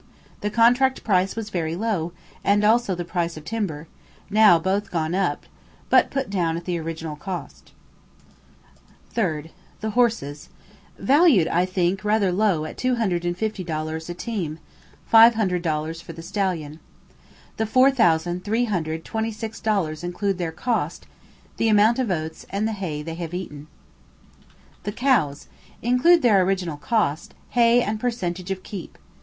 The 0.39 0.49
contract 0.49 1.03
price 1.03 1.35
was 1.35 1.51
very 1.51 1.75
low, 1.75 2.11
and 2.43 2.63
also 2.63 2.95
the 2.95 3.05
price 3.05 3.37
of 3.37 3.45
timber; 3.45 3.87
now 4.31 4.57
both 4.57 4.89
gone 4.89 5.13
up, 5.13 5.45
but 5.91 6.09
put 6.09 6.27
down 6.31 6.57
at 6.57 6.65
the 6.65 6.79
original 6.79 7.15
cost. 7.15 7.71
3rd. 9.15 9.51
The 9.79 9.91
Horses. 9.91 10.49
Valued, 10.97 11.47
I 11.49 11.67
think, 11.67 12.03
rather 12.03 12.31
low 12.31 12.65
at 12.65 12.77
250 12.79 13.63
dollars 13.63 14.09
a 14.09 14.15
team; 14.15 14.57
500 15.05 15.61
dollars 15.61 16.01
for 16.01 16.13
the 16.13 16.23
stallion. 16.23 16.79
The 17.57 17.67
4,326 17.67 19.59
dollars 19.59 20.03
include 20.03 20.39
their 20.39 20.51
cost; 20.51 21.05
the 21.57 21.67
amount 21.69 21.99
of 21.99 22.09
oats 22.09 22.47
and 22.49 22.67
hay 22.71 23.03
they 23.03 23.13
have 23.21 23.35
eaten. 23.35 23.67
The 24.81 24.93
Cows. 24.93 25.47
Include 25.83 26.23
their 26.23 26.41
original 26.41 26.77
cost, 26.77 27.35
hay 27.49 27.83
and 27.83 27.99
percentage 27.99 28.49
of 28.49 28.63
keep. 28.63 28.97